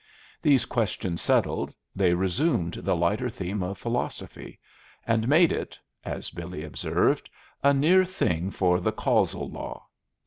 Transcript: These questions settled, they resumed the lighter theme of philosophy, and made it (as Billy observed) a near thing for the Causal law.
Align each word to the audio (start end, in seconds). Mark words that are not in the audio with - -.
These 0.41 0.65
questions 0.65 1.21
settled, 1.21 1.75
they 1.95 2.15
resumed 2.15 2.73
the 2.73 2.95
lighter 2.95 3.29
theme 3.29 3.61
of 3.61 3.77
philosophy, 3.77 4.57
and 5.05 5.27
made 5.27 5.51
it 5.51 5.77
(as 6.03 6.31
Billy 6.31 6.63
observed) 6.63 7.29
a 7.61 7.71
near 7.71 8.03
thing 8.03 8.49
for 8.49 8.79
the 8.79 8.91
Causal 8.91 9.47
law. 9.51 9.85